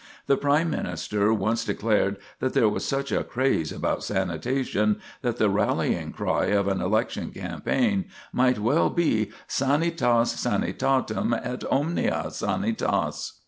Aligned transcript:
The 0.25 0.35
Prime 0.35 0.71
Minister 0.71 1.31
once 1.31 1.63
declared 1.63 2.17
that 2.39 2.53
there 2.55 2.67
was 2.67 2.83
such 2.83 3.11
a 3.11 3.23
craze 3.23 3.71
about 3.71 4.03
sanitation 4.03 4.99
that 5.21 5.37
the 5.37 5.47
rallying 5.47 6.11
cry 6.11 6.45
of 6.45 6.67
an 6.67 6.81
election 6.81 7.29
campaign 7.29 8.05
might 8.33 8.57
well 8.57 8.89
be 8.89 9.29
"Sanitas 9.47 10.31
sanitatum, 10.33 11.35
et 11.45 11.63
omnia 11.69 12.31
sanitas." 12.31 13.33